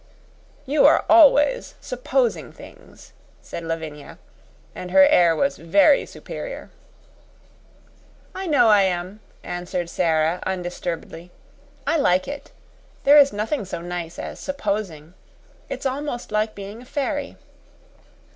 [0.65, 4.17] "You are always supposing things," said Lavinia,
[4.73, 6.71] and her air was very superior.
[8.33, 11.29] "I know I am," answered Sara, undisturbedly.
[11.85, 12.51] "I like it.
[13.03, 15.13] There is nothing so nice as supposing.
[15.69, 17.37] It's almost like being a fairy.